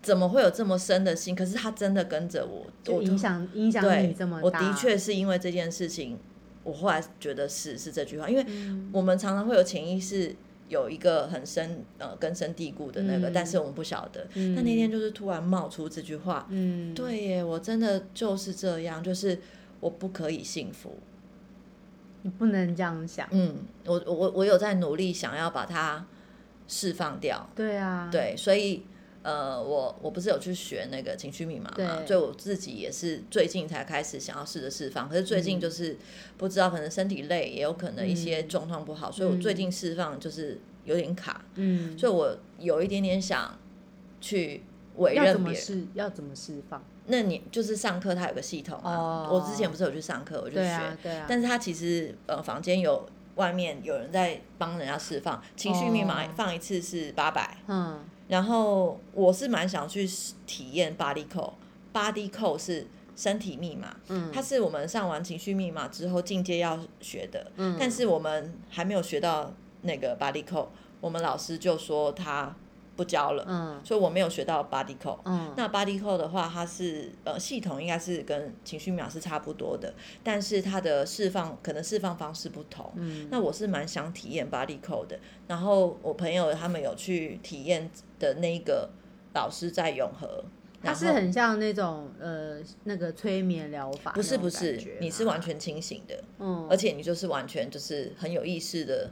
[0.01, 1.35] 怎么会有这么深的心？
[1.35, 4.45] 可是他真的跟着我，我就影响影响你对这么，大。
[4.45, 6.19] 我的确是因为这件事情，
[6.63, 10.35] 我后来觉得是是这句话，因为嗯我们常常会有潜意识
[10.73, 14.27] 有一个很深呃根深蒂固的那个，嗯但是我们不晓得。
[14.35, 19.39] 嗯但那天就是突然冒出这句话，嗯，对耶，我真的就是这样，就是
[19.81, 20.99] 我不可以幸福。
[22.23, 23.29] 你不能这样想。
[23.33, 26.07] 嗯，我我我有在努力想要把它
[26.67, 28.83] 释放掉，对啊，对，所以
[29.23, 35.97] 呃，我我不是有去学那个情绪密码嘛，对所以我自己也是最近才开始想要试着释放，可是最近嗯就是
[36.37, 43.57] 不知道，可能身体累，也有可能一些嗯状况不好，所以我最近释放就是有点卡，嗯，所以我有一点点想
[44.21, 44.63] 去
[44.97, 45.41] 委任别人。
[45.41, 46.83] 么释要怎么释放？
[47.07, 51.27] 那你就是上课，它有个系统啊，哦我之前不是有去上课，我就学，对啊，对啊。
[51.29, 60.09] 但是它其实呃房间有外面有人在帮人家释放情绪密码哦，放一次是八百、嗯然后我是蛮想去
[60.47, 70.69] 体验 body code，body code 是身体密码，嗯，它是我们上完情绪密码之后进阶要学的，嗯但是我们还没有学到那个 body code，
[70.99, 72.57] 我们老师就说他
[72.97, 73.81] 不教了，嗯。
[73.85, 75.19] 所以我没有学到 body code。
[75.25, 82.93] 嗯，那 body code 的话，它是呃系统应该是跟情绪秒是差不多的，但是它的释放可能释放方式不同。
[82.97, 83.29] 嗯。
[83.31, 88.91] 那我是蛮想体验 body code 的，然后我朋友他们有去体验的那个
[89.35, 90.45] 老师在永和，
[90.83, 99.11] 它是很像那种呃那个催眠疗法不是不是，你是完全清醒的，嗯，而且你就是完全就是很有意识的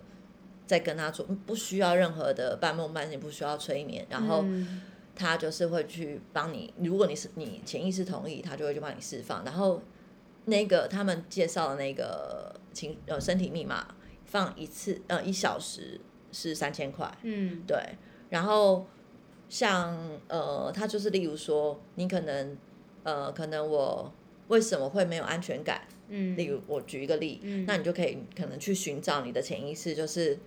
[0.70, 4.80] 在跟他做，不需要任何的半梦半醒，不需要催眠，然后嗯
[5.16, 9.44] 他就是会去帮你，如果你是你潜意识同意，他就会去帮你释放。
[9.44, 9.82] 然后
[10.44, 13.84] 那个他们介绍的那个情呃身体密码
[14.26, 17.76] 放一次呃一小时是三千块，嗯对。
[18.28, 18.86] 然后
[19.48, 22.56] 像呃他就是例如说你可能
[23.02, 24.12] 呃可能我
[24.46, 25.82] 为什么会没有安全感？
[26.12, 30.38] 嗯，例如我举一个例，嗯那你就可以可能去寻找你的潜意识，就是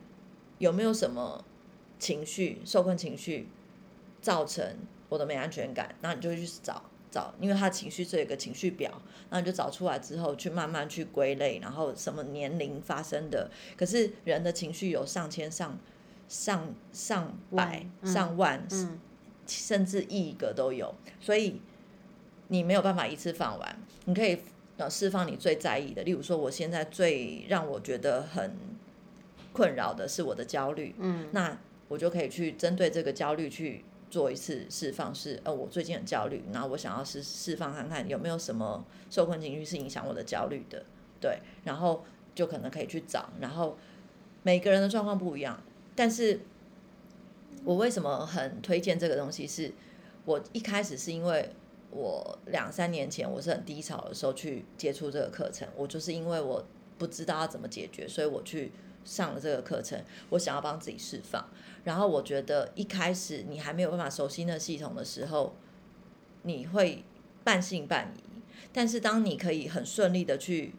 [0.60, 1.44] 有没有什么
[2.00, 3.48] 情绪、受困情绪
[4.22, 4.78] 造成
[5.10, 15.78] 我的没安全感，那你就会去找找，因为他情绪是有一个情绪表，那你就找出来之后，去慢慢去归类，然后什么年龄发生的，可是人的情绪有上千、上
[16.28, 19.00] 上上百、嗯上万，嗯
[19.46, 21.62] 甚至亿个都有，所以
[22.48, 24.40] 你没有办法一次放完，你可以
[24.78, 28.56] 呃释放你最在意的，例如说我现在最让我觉得很
[29.54, 40.84] 困扰的是我的焦虑，嗯那我就可以去针对这个焦虑去做一次释放，是呃我最近很焦虑，然后我想要释释放看看有没有什么受困情绪是影响我的焦虑的，
[41.22, 42.04] 对，然后
[42.36, 43.78] 就可能可以去找，然后
[44.42, 45.62] 每个人的状况不一样，
[45.96, 46.42] 但是
[47.64, 49.72] 我为什么很推荐这个东西是？
[50.26, 51.50] 我一开始是因为
[51.92, 56.66] 我两三年前我是很低潮的时候去接触这个课程，我就是因为我
[56.98, 58.72] 不知道要怎么解决，所以我去
[59.06, 61.46] 上了这个课程，我想要帮自己释放。
[61.84, 65.56] 然后我觉得一开始你还没有办法熟悉那系统的时候，
[66.44, 67.04] 你会
[67.44, 70.74] 半信半疑，但是当你可以很顺利的去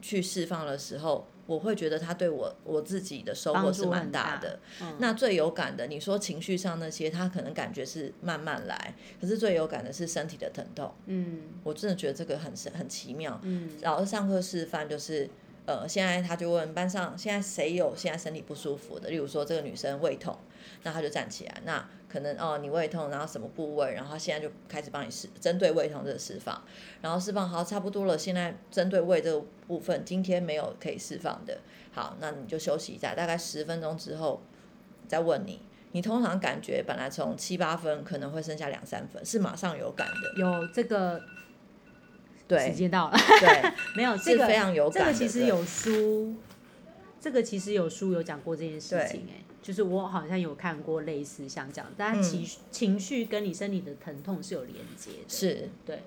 [0.00, 4.58] 去释放的时候，我会觉得他对我我自己的收获是蛮大大的。
[4.82, 10.92] 嗯那最有感的，你说情绪上那些，他可能感觉是慢慢来，可是最有感的是身体的疼痛。
[11.06, 13.38] 嗯我真的觉得这个很神很奇妙。
[13.42, 15.28] 嗯老师上课示范就是，
[15.66, 20.36] 呃，现在他就问班上现在谁有现在身体不舒服的，例如说这个女生胃痛，
[20.82, 26.60] 那他就站起来，那可能哦你胃痛，然后什么部位，然后现在就开始帮你释针对胃痛这个释放，
[27.02, 31.58] 然后释放好差不多了，现在针对胃这个部分今天没有可以释放的，
[31.92, 34.42] 好，那你就休息一下，大概十分钟之后
[35.06, 35.60] 再问你。
[35.92, 41.20] 你通常感觉本来从七八分可能会剩下两三分，是马上有感的，有这个
[42.58, 45.12] 时间到了，对， 没有这个非常有感这。
[45.12, 46.34] 个其实有书，
[47.20, 56.02] 这个其实有书有讲过这件事对情哎、就是我好像有看过类似像这样，但它情绪、情绪跟你身体的疼痛是有连接的，是对，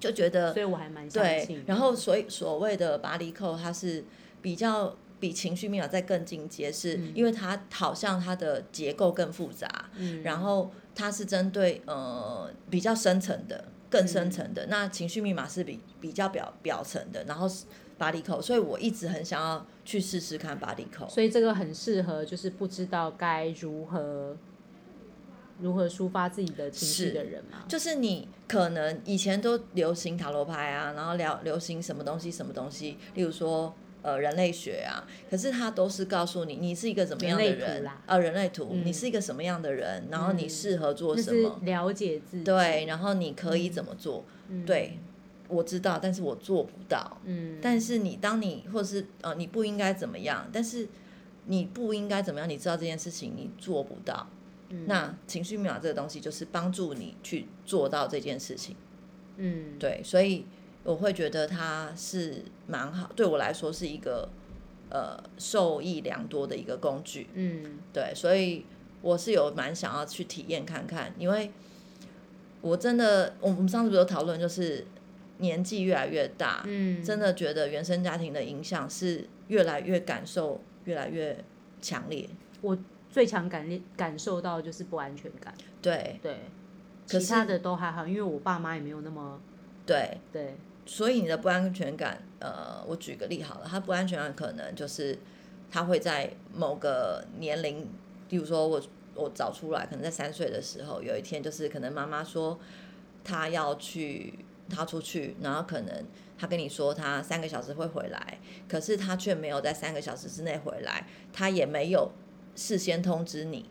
[0.00, 4.04] 就觉得所以我还蛮相信。，然后所以所谓的巴黎扣，它是
[4.40, 10.20] 比较比情绪密码再更进阶，是因为它好像它的结构更复杂，嗯。
[10.24, 14.66] 然后它是针对呃比较深层的、更深层的。
[14.68, 17.66] 那情绪密码是比比较表表层的，然后是
[17.98, 21.06] 巴黎口，所以我一直很想要去试试看巴黎口。
[21.10, 24.34] 所以这个很适合就是不知道该如何
[25.60, 27.64] 如何抒发自己的情绪的人嘛。
[27.68, 33.72] 就是你可能以前都流行塔罗牌啊，然后聊流行什么东西什么东西，例如说
[34.02, 42.44] 呃人类学啊，可是它都是告诉你你是一个怎么样的人啊，人类图，嗯你是一个什么样的人，然后你适合做什么，了解自己。
[42.44, 44.98] 对，然后你可以怎么做，嗯，对，
[45.48, 47.18] 我知道，但是我做不到。
[47.24, 50.88] 嗯，但是你当你或是呃你不应该怎么样，但是
[51.46, 54.28] 你不应该怎么样，你知道这件事情你做不到，
[54.70, 58.74] 嗯那情绪密码这个东西就是帮助你去做到这件事情。
[59.36, 60.44] 嗯，对，所以
[60.84, 64.28] 我会觉得它是蛮好，对我来说是一个
[64.90, 67.28] 呃受益良多的一个工具。
[67.34, 68.66] 嗯对，所以
[69.00, 71.50] 我是有蛮想要去体验看看，因为
[72.60, 74.86] 我真的，我们上次不是有讨论，就是
[75.38, 81.44] 年纪越来越大，嗯，真的觉得原生家庭的影响是越来越感受越来越
[81.80, 82.28] 强烈。
[82.60, 82.78] 我
[83.10, 85.52] 最强感感受到就是不安全感。
[85.80, 86.36] 对对，
[87.08, 89.40] 可其他的都还好，因为我爸妈也没有那么
[89.84, 95.18] 对，对，所以你的不安全感，呃，我举个例好了，他不安全感可能就是
[95.70, 97.88] 他会在某个年龄，
[98.28, 98.82] 比如说我
[99.14, 102.58] 我找出来，可能在三岁的时候，有一天就是可能妈妈说
[103.22, 106.04] 他要去，他出去，然后可能
[106.36, 112.10] 他跟你说他三个小时会回来，可是他却没有在三个小时之内回来，他也没有
[112.56, 113.66] 事先通知你。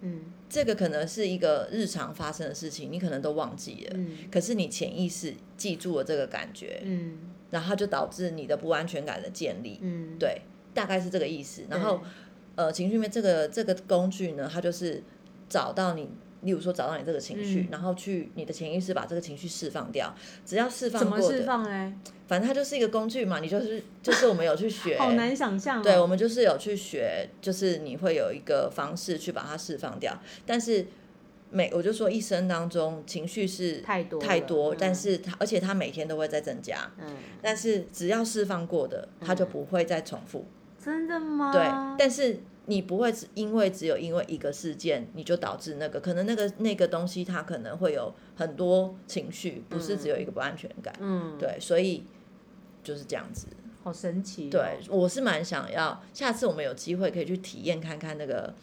[0.00, 0.20] 嗯。
[0.48, 4.16] 这个可能是一个日常发生的事情，你可能都忘记了，嗯。
[4.30, 7.18] 可是你潜意识记住了这个感觉，嗯。
[7.50, 10.42] 然后就导致你的不安全感的建立，嗯，对，
[10.74, 11.62] 大概是这个意思。
[11.70, 12.02] 然后
[12.56, 15.02] 呃，情绪面这个这个工具呢，它就是
[15.48, 16.10] 找到你，
[16.42, 20.14] 例如说找到你这个情绪，嗯然后去你的潜意识把这个情绪释放掉，
[20.44, 21.92] 只要释放怎么释过的，放嘞？
[22.26, 25.82] 反正它就是一个工具嘛，你就是就是我们有去学， 好难想象、哦。
[25.82, 30.86] 对，我们就是有去学，就是你会有一个方式去把它释放掉，但是
[31.50, 40.44] 每我就说一生当中情绪是太多太多，嗯但是它而且它每天都会在增加，嗯，但是只要释放过的，它就嗯不会再重复。
[40.84, 41.50] 真的吗？
[41.50, 41.62] 对，
[41.98, 50.94] 但是你不会只因为只有因为一个事件，你就导致那个可能那个那个东西它可能会有很多情绪，不是只有一个不安全感。
[51.00, 52.04] 嗯，，对，所以
[52.84, 53.46] 就是这样子。
[53.82, 54.50] 好神奇、哦。
[54.50, 58.54] 对，我是蛮想要，下次我们有机会可以去体验看看那个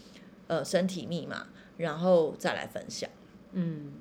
[0.45, 1.47] 呃身体密码，
[1.77, 3.09] 然后再来分享。
[3.53, 3.93] 嗯，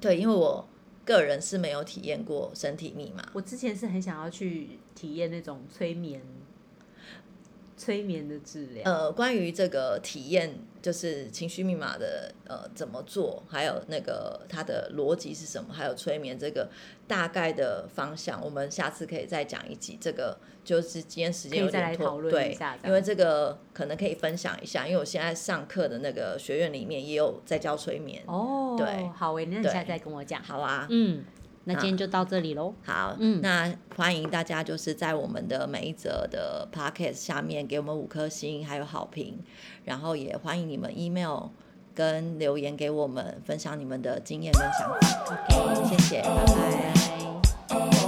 [0.00, 0.66] 对，因为我
[1.04, 3.22] 个人是没有体验过身体密码。
[3.34, 6.22] 我之前是很想要去体验那种催眠，
[7.80, 8.82] 催眠的治疗。
[8.84, 16.68] 呃，关于这个体验，就是情绪密码的呃怎么做，还有那个它的逻辑是什么，还有催眠这个
[17.08, 19.96] 大概的方向，我们下次可以再讲一集。
[19.98, 22.54] 这个就是今天时间有点拖，对
[22.84, 28.22] 因为这个可能可以分享一下，因为我现在上课的那个学院里面也有在教催眠。
[28.26, 30.42] 哦，对好诶，那你对下次再跟我讲。
[30.42, 31.24] 好啊，嗯，
[31.64, 32.74] 那今天就到这里喽。
[32.82, 39.38] 好，嗯那欢迎大家就是在我们的每一则的 podcast 下面给我们五颗星，还有好评，
[39.84, 41.48] 然后也欢迎你们 email
[41.94, 45.36] 跟留言给我们，分享你们的经验跟想法。
[45.54, 46.94] OK，谢谢，拜拜。
[47.68, 47.99] 拜。